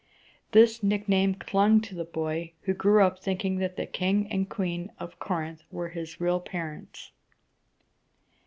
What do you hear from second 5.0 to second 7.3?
Corinth were his real parents.